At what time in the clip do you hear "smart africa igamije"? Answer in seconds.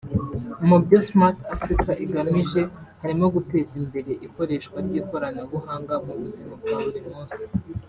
1.07-2.61